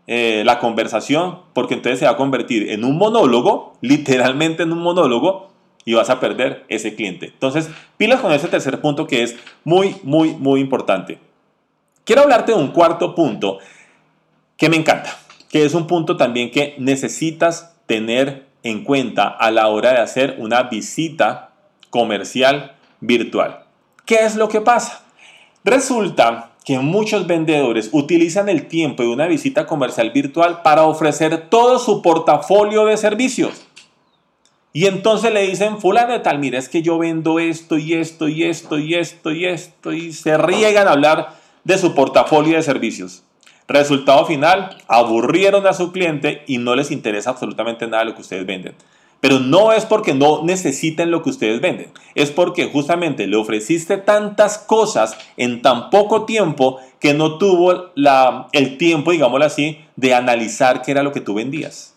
[0.09, 4.79] eh, la conversación, porque entonces se va a convertir en un monólogo, literalmente en un
[4.81, 5.55] monólogo,
[5.87, 7.27] y vas a perder ese cliente.
[7.27, 11.19] Entonces, pilas con ese tercer punto que es muy, muy, muy importante.
[12.05, 13.59] Quiero hablarte de un cuarto punto
[14.59, 15.17] que me encanta,
[15.49, 20.37] que es un punto también que necesitas tener en cuenta a la hora de hacer
[20.39, 21.53] una visita
[21.89, 23.65] comercial virtual.
[24.05, 25.05] ¿Qué es lo que pasa?
[25.65, 31.79] Resulta que muchos vendedores utilizan el tiempo de una visita comercial virtual para ofrecer todo
[31.79, 33.66] su portafolio de servicios.
[34.77, 38.29] Y entonces le dicen, fulano de tal, mira, es que yo vendo esto y esto
[38.29, 41.35] y esto y esto y esto y se riegan a hablar
[41.65, 43.23] de su portafolio de servicios.
[43.69, 48.45] Resultado final, aburrieron a su cliente y no les interesa absolutamente nada lo que ustedes
[48.45, 48.75] venden.
[49.23, 53.97] Pero no es porque no necesiten lo que ustedes venden, es porque justamente le ofreciste
[53.97, 57.95] tantas cosas en tan poco tiempo que no tuvo
[58.53, 61.96] el tiempo, digámoslo así, de analizar qué era lo que tú vendías.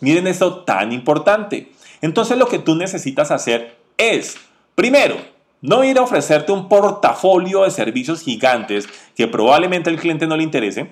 [0.00, 1.72] Miren esto tan importante.
[2.00, 4.36] Entonces lo que tú necesitas hacer es,
[4.74, 5.16] primero,
[5.60, 10.44] no ir a ofrecerte un portafolio de servicios gigantes que probablemente al cliente no le
[10.44, 10.90] interese.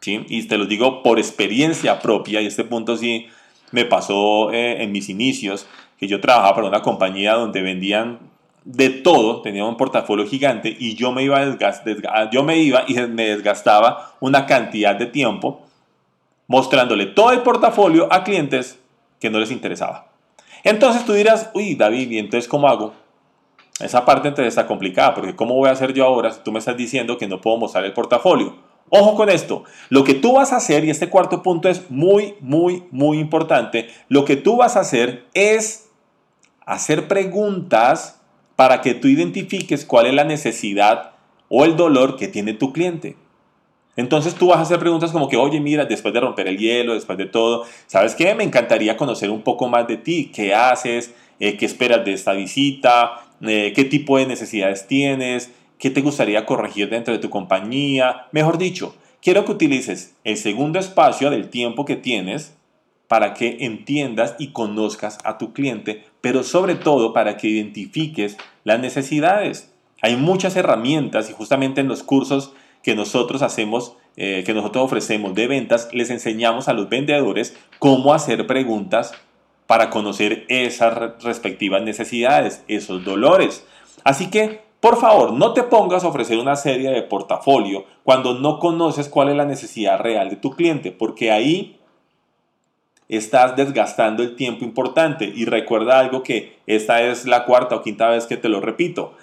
[0.00, 0.24] ¿sí?
[0.28, 3.26] Y te lo digo por experiencia propia, y este punto sí
[3.70, 5.66] me pasó eh, en mis inicios,
[5.98, 8.18] que yo trabajaba para una compañía donde vendían
[8.64, 11.58] de todo, tenía un portafolio gigante y yo me iba,
[12.30, 15.66] yo me iba y me desgastaba una cantidad de tiempo
[16.46, 18.78] mostrándole todo el portafolio a clientes
[19.20, 20.08] que no les interesaba.
[20.62, 22.94] Entonces tú dirás, uy, David, ¿y entonces cómo hago?
[23.80, 26.58] Esa parte entonces está complicada, porque ¿cómo voy a hacer yo ahora si tú me
[26.58, 28.56] estás diciendo que no puedo mostrar el portafolio?
[28.90, 32.34] Ojo con esto, lo que tú vas a hacer, y este cuarto punto es muy,
[32.40, 35.90] muy, muy importante, lo que tú vas a hacer es
[36.64, 38.20] hacer preguntas
[38.56, 41.12] para que tú identifiques cuál es la necesidad
[41.48, 43.16] o el dolor que tiene tu cliente.
[43.96, 46.94] Entonces tú vas a hacer preguntas como que, oye, mira, después de romper el hielo,
[46.94, 48.34] después de todo, ¿sabes qué?
[48.34, 52.32] Me encantaría conocer un poco más de ti, qué haces, eh, qué esperas de esta
[52.32, 58.26] visita, eh, qué tipo de necesidades tienes, qué te gustaría corregir dentro de tu compañía.
[58.32, 62.56] Mejor dicho, quiero que utilices el segundo espacio del tiempo que tienes
[63.06, 68.80] para que entiendas y conozcas a tu cliente, pero sobre todo para que identifiques las
[68.80, 69.70] necesidades.
[70.02, 72.52] Hay muchas herramientas y justamente en los cursos
[72.84, 78.12] que nosotros hacemos, eh, que nosotros ofrecemos de ventas, les enseñamos a los vendedores cómo
[78.12, 79.12] hacer preguntas
[79.66, 83.66] para conocer esas respectivas necesidades, esos dolores.
[84.04, 88.58] Así que, por favor, no te pongas a ofrecer una serie de portafolio cuando no
[88.58, 91.78] conoces cuál es la necesidad real de tu cliente, porque ahí
[93.08, 95.32] estás desgastando el tiempo importante.
[95.34, 99.14] Y recuerda algo que esta es la cuarta o quinta vez que te lo repito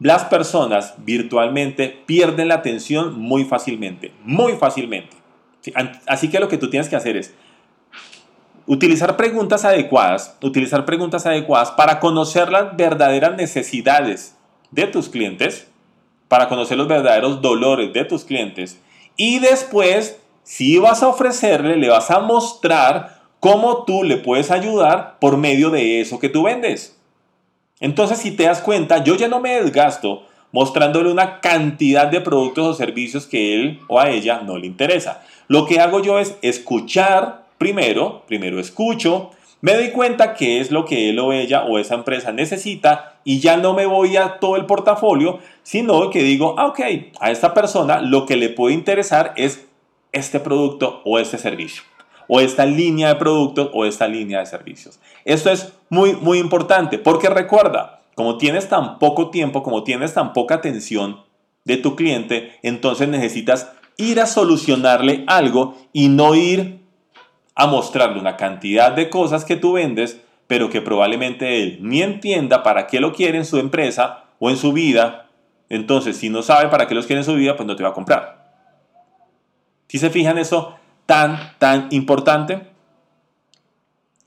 [0.00, 5.16] las personas virtualmente pierden la atención muy fácilmente, muy fácilmente.
[6.06, 7.34] Así que lo que tú tienes que hacer es
[8.66, 14.36] utilizar preguntas adecuadas, utilizar preguntas adecuadas para conocer las verdaderas necesidades
[14.70, 15.68] de tus clientes,
[16.28, 18.80] para conocer los verdaderos dolores de tus clientes
[19.16, 25.18] y después si vas a ofrecerle, le vas a mostrar cómo tú le puedes ayudar
[25.20, 26.99] por medio de eso que tú vendes.
[27.80, 32.66] Entonces, si te das cuenta, yo ya no me desgasto mostrándole una cantidad de productos
[32.66, 35.22] o servicios que él o a ella no le interesa.
[35.48, 40.84] Lo que hago yo es escuchar primero, primero escucho, me doy cuenta qué es lo
[40.84, 44.56] que él o ella o esa empresa necesita y ya no me voy a todo
[44.56, 46.80] el portafolio, sino que digo, ah, ok,
[47.20, 49.66] a esta persona lo que le puede interesar es
[50.12, 51.89] este producto o este servicio
[52.32, 55.00] o esta línea de productos o esta línea de servicios.
[55.24, 60.32] Esto es muy, muy importante porque recuerda, como tienes tan poco tiempo, como tienes tan
[60.32, 61.24] poca atención
[61.64, 66.78] de tu cliente, entonces necesitas ir a solucionarle algo y no ir
[67.56, 72.62] a mostrarle una cantidad de cosas que tú vendes, pero que probablemente él ni entienda
[72.62, 75.26] para qué lo quiere en su empresa o en su vida.
[75.68, 77.88] Entonces, si no sabe para qué los quiere en su vida, pues no te va
[77.88, 78.54] a comprar.
[79.88, 80.76] Si se fijan eso,
[81.10, 82.68] tan, tan importante.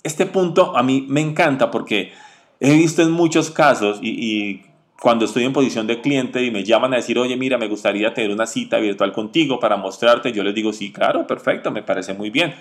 [0.04, 2.12] Este punto a mí me encanta porque
[2.60, 4.64] he visto en muchos casos y,
[5.00, 8.14] cuando estoy en posición de cliente y me llaman a decir, oye, mira, me gustaría
[8.14, 12.14] tener una cita virtual contigo para mostrarte, yo les digo, sí, claro, perfecto, me parece
[12.14, 12.54] muy bien.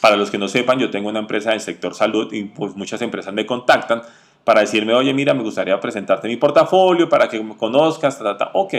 [0.00, 3.02] Para los que no sepan, yo tengo una empresa del sector salud y pues muchas
[3.02, 4.02] empresas me contactan
[4.44, 8.74] para decirme, oye, mira, me gustaría presentarte mi portafolio para que me conozcas, ta, ok.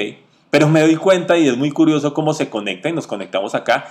[0.50, 3.86] Pero me doy cuenta y es muy curioso cómo se conecta y nos conectamos acá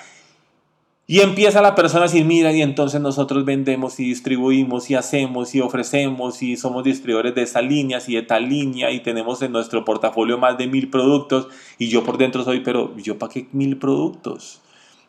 [1.08, 5.54] Y empieza la persona a decir, mira, y entonces nosotros vendemos y distribuimos y hacemos
[5.54, 9.52] y ofrecemos y somos distribuidores de esas líneas y de tal línea y tenemos en
[9.52, 11.46] nuestro portafolio más de mil productos
[11.78, 14.60] y yo por dentro soy, pero yo para qué mil productos?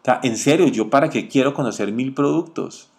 [0.02, 2.90] O sea, en serio, yo para qué quiero conocer mil productos?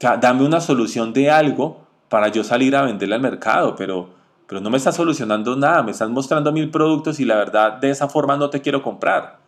[0.00, 4.10] Dame una solución de algo para yo salir a venderle al mercado, pero,
[4.46, 7.88] pero no me estás solucionando nada, me estás mostrando mil productos y la verdad de
[7.88, 9.43] esa forma no te quiero comprar.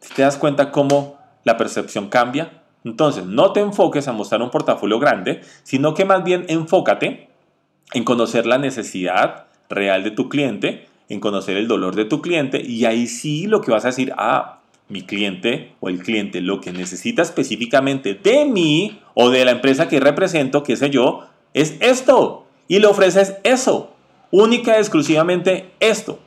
[0.00, 4.50] Si te das cuenta cómo la percepción cambia, entonces no te enfoques a mostrar un
[4.50, 7.28] portafolio grande, sino que más bien enfócate
[7.92, 12.60] en conocer la necesidad real de tu cliente, en conocer el dolor de tu cliente
[12.60, 16.60] y ahí sí lo que vas a decir, ah, mi cliente o el cliente lo
[16.60, 21.76] que necesita específicamente de mí o de la empresa que represento, qué sé yo, es
[21.80, 22.46] esto.
[22.68, 23.92] Y le ofreces eso.
[24.30, 26.18] Única y exclusivamente esto.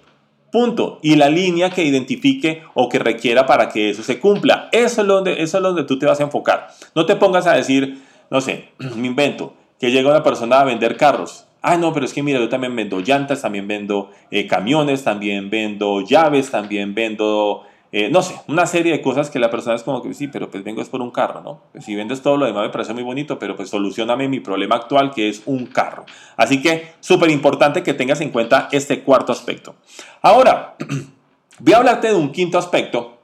[0.53, 0.99] Punto.
[1.01, 4.69] Y la línea que identifique o que requiera para que eso se cumpla.
[4.71, 6.67] Eso es, donde, eso es donde tú te vas a enfocar.
[6.93, 10.95] No te pongas a decir, no sé, me invento, que llega una persona a vender
[10.95, 11.47] carros.
[11.63, 15.49] Ah, no, pero es que mira, yo también vendo llantas, también vendo eh, camiones, también
[15.49, 17.63] vendo llaves, también vendo
[17.95, 20.49] eh, no sé, una serie de cosas que la persona es como que sí, pero
[20.49, 21.61] pues vengo es por un carro, ¿no?
[21.79, 25.11] Si vendes todo lo demás me parece muy bonito, pero pues solucioname mi problema actual
[25.11, 26.03] que es un carro.
[26.35, 29.75] Así que súper importante que tengas en cuenta este cuarto aspecto.
[30.23, 30.75] Ahora,
[31.59, 33.19] voy a hablarte de un quinto aspecto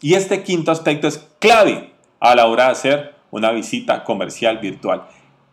[0.00, 5.04] y este quinto aspecto es clave a la hora de hacer una visita comercial virtual.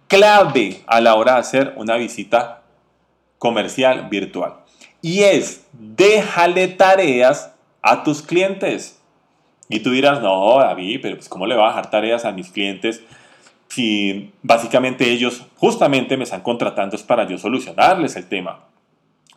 [0.08, 2.64] Clave a la hora de hacer una visita
[3.38, 4.56] comercial virtual.
[5.04, 7.52] Y es, déjale tareas
[7.86, 9.00] a tus clientes.
[9.70, 12.50] Y tú dirás, no, David, pero pues ¿cómo le va a dejar tareas a mis
[12.50, 13.02] clientes
[13.70, 18.66] si básicamente ellos justamente me están contratando es para yo solucionarles el tema?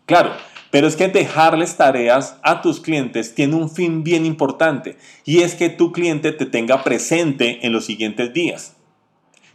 [0.07, 0.33] Claro,
[0.71, 5.55] pero es que dejarles tareas a tus clientes tiene un fin bien importante y es
[5.55, 8.77] que tu cliente te tenga presente en los siguientes días.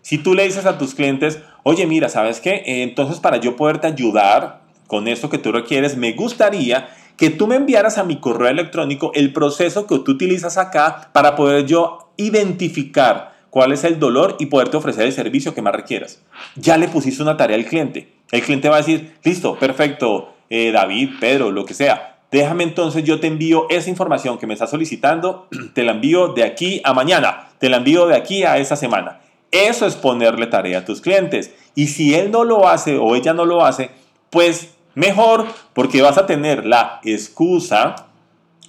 [0.02, 2.62] Si tú le dices a tus clientes, oye, mira, ¿sabes qué?
[2.84, 7.56] Entonces para yo poderte ayudar con esto que tú requieres, me gustaría que tú me
[7.56, 13.34] enviaras a mi correo electrónico el proceso que tú utilizas acá para poder yo identificar
[13.50, 16.22] cuál es el dolor y poderte ofrecer el servicio que más requieras.
[16.56, 18.14] Ya le pusiste una tarea al cliente.
[18.32, 22.18] El cliente va a decir, listo, perfecto, eh, David, Pedro, lo que sea.
[22.32, 26.44] Déjame entonces, yo te envío esa información que me estás solicitando, te la envío de
[26.44, 29.22] aquí a mañana, te la envío de aquí a esa semana.
[29.52, 31.54] Eso es ponerle tarea a tus clientes.
[31.76, 33.92] Y si él no lo hace o ella no lo hace,
[34.32, 38.08] pues Mejor porque vas a tener la excusa,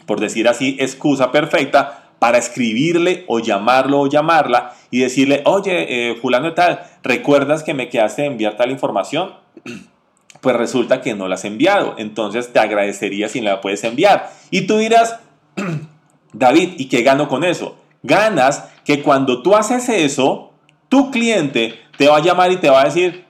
[0.06, 6.16] por decir así, excusa perfecta para escribirle o llamarlo o llamarla y decirle, oye, eh,
[6.16, 9.34] fulano y tal, ¿recuerdas que me quedaste de enviar tal información?
[10.40, 14.30] Pues resulta que no la has enviado, entonces te agradecería si la puedes enviar.
[14.50, 15.18] Y tú dirás,
[16.34, 17.78] David, ¿y qué gano con eso?
[18.02, 20.52] Ganas que cuando tú haces eso,
[20.90, 23.23] tu cliente te va a llamar y te va a decir,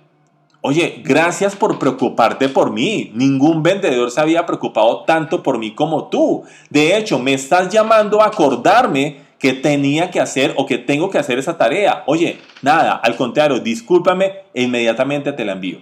[0.67, 3.11] Oye, gracias por preocuparte por mí.
[3.13, 6.45] Ningún vendedor se había preocupado tanto por mí como tú.
[6.71, 11.19] De hecho, me estás llamando a acordarme que tenía que hacer o que tengo que
[11.19, 12.03] hacer esa tarea.
[12.07, 15.81] Oye, nada, al contrario, discúlpame e inmediatamente te la envío.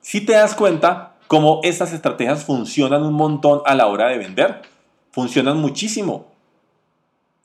[0.00, 4.62] Si te das cuenta cómo estas estrategias funcionan un montón a la hora de vender,
[5.10, 6.32] funcionan muchísimo.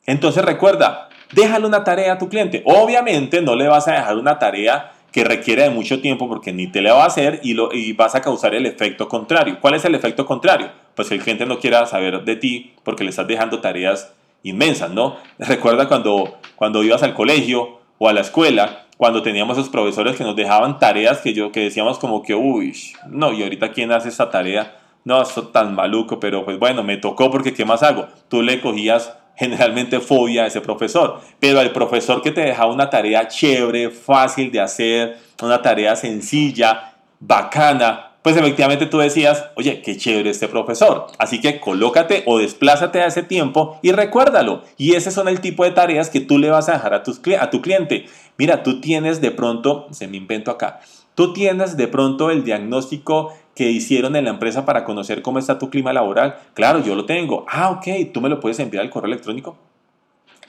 [0.06, 2.62] Entonces recuerda, déjale una tarea a tu cliente.
[2.64, 6.66] Obviamente no le vas a dejar una tarea que requiere de mucho tiempo porque ni
[6.66, 9.58] te le va a hacer y, lo, y vas a causar el efecto contrario.
[9.60, 10.72] ¿Cuál es el efecto contrario?
[10.96, 14.90] Pues que el cliente no quiera saber de ti porque le estás dejando tareas inmensas,
[14.90, 15.16] ¿no?
[15.38, 20.24] Recuerda cuando, cuando ibas al colegio o a la escuela, cuando teníamos esos profesores que
[20.24, 22.74] nos dejaban tareas que, yo, que decíamos como que, uy,
[23.08, 26.96] no, y ahorita quién hace esa tarea, no, esto tan maluco, pero pues bueno, me
[26.96, 28.08] tocó porque ¿qué más hago?
[28.28, 32.90] Tú le cogías generalmente fobia a ese profesor, pero el profesor que te dejaba una
[32.90, 39.98] tarea chévere, fácil de hacer, una tarea sencilla, bacana, pues efectivamente tú decías, oye, qué
[39.98, 41.08] chévere este profesor.
[41.18, 44.62] Así que colócate o desplázate a ese tiempo y recuérdalo.
[44.78, 47.02] Y ese son el tipo de tareas que tú le vas a dejar a,
[47.40, 48.06] a tu cliente.
[48.38, 50.80] Mira, tú tienes de pronto, se me invento acá,
[51.14, 55.58] tú tienes de pronto el diagnóstico que hicieron en la empresa para conocer cómo está
[55.58, 56.36] tu clima laboral.
[56.54, 57.44] Claro, yo lo tengo.
[57.48, 59.56] Ah, ok, tú me lo puedes enviar al correo electrónico.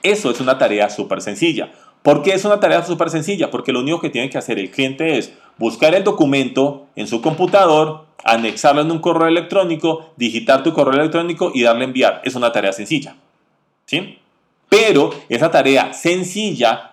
[0.02, 1.70] Eso es una tarea súper sencilla.
[2.02, 3.50] ¿Por qué es una tarea súper sencilla?
[3.50, 7.20] Porque lo único que tiene que hacer el cliente es buscar el documento en su
[7.20, 12.20] computador, anexarlo en un correo electrónico, digitar tu correo electrónico y darle enviar.
[12.24, 13.16] Es una tarea sencilla.
[13.86, 14.18] ¿Sí?
[14.68, 16.92] Pero esa tarea sencilla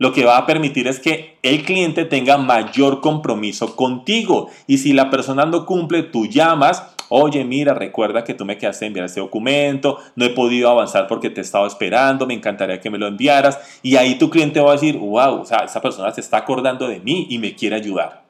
[0.00, 4.48] lo que va a permitir es que el cliente tenga mayor compromiso contigo.
[4.66, 8.84] Y si la persona no cumple, tú llamas oye, mira, recuerda que tú me quedaste
[8.84, 12.80] de enviar este documento, no he podido avanzar porque te he estado esperando, me encantaría
[12.80, 13.80] que me lo enviaras.
[13.82, 16.88] Y ahí tu cliente va a decir, wow, o sea, esa persona se está acordando
[16.88, 18.29] de mí y me quiere ayudar.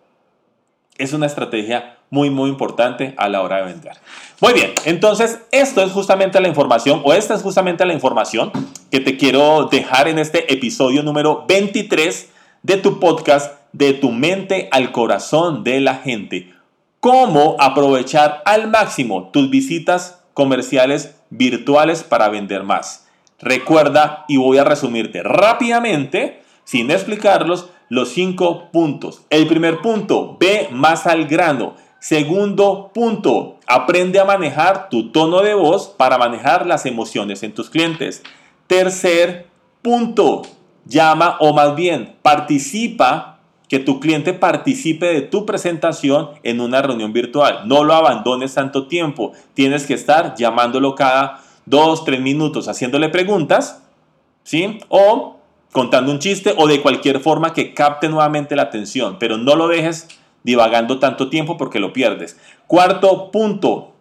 [1.01, 3.93] Es una estrategia muy, muy importante a la hora de vender.
[4.39, 8.53] Muy bien, entonces esto es justamente la información, o esta es justamente la información
[8.91, 12.29] que te quiero dejar en este episodio número 23
[12.63, 16.53] de tu podcast, de tu mente al corazón de la gente.
[17.01, 23.09] Cómo aprovechar al máximo tus visitas comerciales virtuales para vender más.
[23.39, 29.23] Recuerda, y voy a resumirte rápidamente, sin explicarlos, los cinco puntos.
[29.29, 31.75] El primer punto, ve más al grano.
[31.99, 37.69] Segundo punto, aprende a manejar tu tono de voz para manejar las emociones en tus
[37.69, 38.23] clientes.
[38.67, 39.49] Tercer
[39.83, 40.43] punto,
[40.87, 47.13] llama o más bien participa, que tu cliente participe de tu presentación en una reunión
[47.13, 47.69] virtual.
[47.69, 49.33] No lo abandones tanto tiempo.
[49.55, 53.83] Tienes que estar llamándolo cada dos, tres minutos, haciéndole preguntas,
[54.43, 54.81] ¿sí?
[54.89, 55.40] O
[55.73, 59.69] contando un chiste o de cualquier forma que capte nuevamente la atención, pero no lo
[59.69, 60.09] dejes
[60.43, 62.39] divagando tanto tiempo porque lo pierdes.
[62.67, 63.93] Cuarto punto,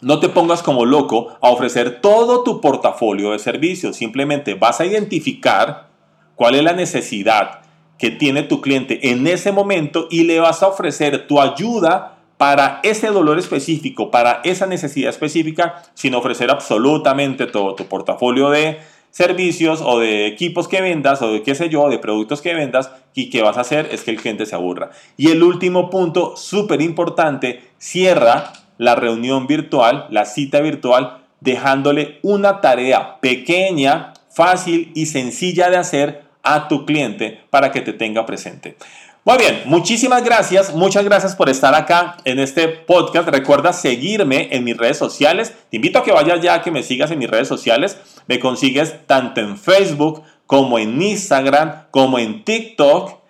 [0.00, 4.86] no te pongas como loco a ofrecer todo tu portafolio de servicios, simplemente vas a
[4.86, 5.88] identificar
[6.34, 7.60] cuál es la necesidad
[7.98, 12.80] que tiene tu cliente en ese momento y le vas a ofrecer tu ayuda para
[12.82, 18.80] ese dolor específico, para esa necesidad específica, sin ofrecer absolutamente todo tu portafolio de
[19.12, 22.90] servicios o de equipos que vendas o de qué sé yo, de productos que vendas
[23.14, 24.90] y que vas a hacer es que el cliente se aburra.
[25.16, 32.60] Y el último punto, súper importante, cierra la reunión virtual, la cita virtual, dejándole una
[32.60, 38.76] tarea pequeña, fácil y sencilla de hacer a tu cliente para que te tenga presente.
[39.24, 43.28] Muy bien, muchísimas gracias, muchas gracias por estar acá en este podcast.
[43.28, 45.54] Recuerda seguirme en mis redes sociales.
[45.70, 47.98] Te invito a que vayas ya, que me sigas en mis redes sociales.
[48.26, 53.20] Me consigues tanto en Facebook como en Instagram, como en TikTok,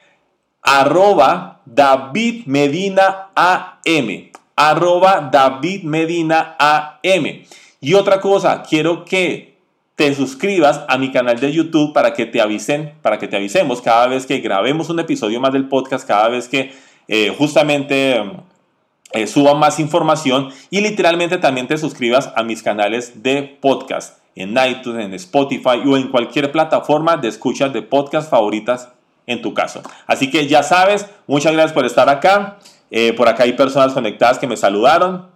[0.62, 3.28] arroba David Medina
[4.56, 6.56] arroba David Medina.
[7.82, 9.51] Y otra cosa, quiero que
[9.96, 13.80] te suscribas a mi canal de YouTube para que te avisen, para que te avisemos
[13.80, 16.72] cada vez que grabemos un episodio más del podcast, cada vez que
[17.08, 18.22] eh, justamente
[19.12, 24.56] eh, suba más información y literalmente también te suscribas a mis canales de podcast en
[24.66, 28.88] iTunes, en Spotify o en cualquier plataforma de escuchas de podcast favoritas
[29.26, 29.82] en tu caso.
[30.06, 32.58] Así que ya sabes, muchas gracias por estar acá.
[32.90, 35.31] Eh, por acá hay personas conectadas que me saludaron.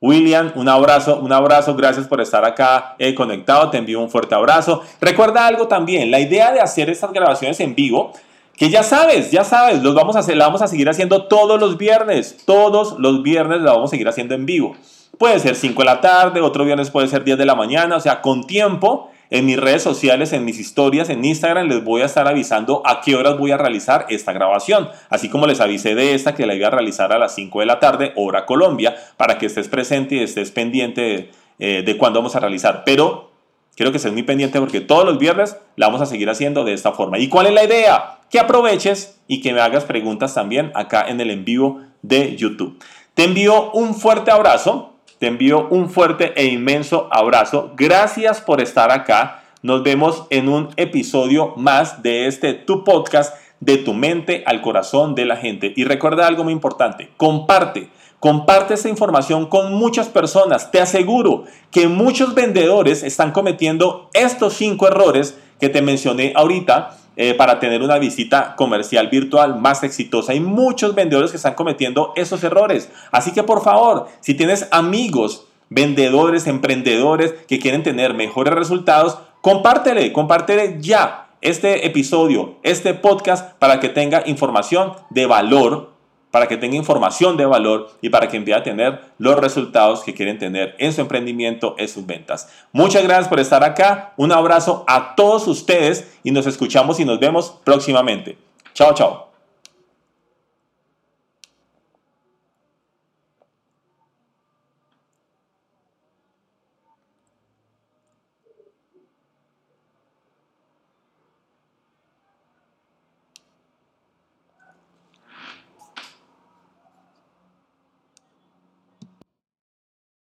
[0.00, 4.34] William, un abrazo, un abrazo, gracias por estar acá eh, conectado, te envío un fuerte
[4.34, 4.82] abrazo.
[4.98, 8.12] Recuerda algo también, la idea de hacer estas grabaciones en vivo,
[8.56, 11.60] que ya sabes, ya sabes, los vamos a hacer, la vamos a seguir haciendo todos
[11.60, 14.74] los viernes, todos los viernes la vamos a seguir haciendo en vivo.
[15.18, 18.00] Puede ser 5 de la tarde, otro viernes puede ser 10 de la mañana, o
[18.00, 22.06] sea, con tiempo en mis redes sociales, en mis historias, en Instagram, les voy a
[22.06, 24.88] estar avisando a qué horas voy a realizar esta grabación.
[25.08, 27.66] Así como les avisé de esta que la iba a realizar a las 5 de
[27.66, 32.18] la tarde, hora Colombia, para que estés presente y estés pendiente de, eh, de cuándo
[32.18, 32.82] vamos a realizar.
[32.84, 33.30] Pero
[33.76, 36.72] quiero que estés muy pendiente porque todos los viernes la vamos a seguir haciendo de
[36.72, 37.18] esta forma.
[37.18, 38.18] ¿Y cuál es la idea?
[38.30, 42.78] Que aproveches y que me hagas preguntas también acá en el en vivo de YouTube.
[43.14, 44.89] Te envío un fuerte abrazo.
[45.20, 47.72] Te envío un fuerte e inmenso abrazo.
[47.76, 49.42] Gracias por estar acá.
[49.60, 55.14] Nos vemos en un episodio más de este tu podcast de tu mente al corazón
[55.14, 55.74] de la gente.
[55.76, 57.90] Y recuerda algo muy importante, comparte.
[58.18, 60.70] Comparte esta información con muchas personas.
[60.70, 67.34] Te aseguro que muchos vendedores están cometiendo estos cinco errores que te mencioné ahorita eh,
[67.34, 70.32] para tener una visita comercial virtual más exitosa.
[70.32, 72.88] Hay muchos vendedores que están cometiendo esos errores.
[73.10, 80.14] Así que por favor, si tienes amigos, vendedores, emprendedores que quieren tener mejores resultados, compártele,
[80.14, 85.89] compártele ya este episodio, este podcast para que tenga información de valor
[86.30, 90.14] para que tenga información de valor y para que empiece a tener los resultados que
[90.14, 92.48] quieren tener en su emprendimiento, en sus ventas.
[92.72, 94.12] Muchas gracias por estar acá.
[94.16, 98.38] Un abrazo a todos ustedes y nos escuchamos y nos vemos próximamente.
[98.74, 99.29] Chao, chao.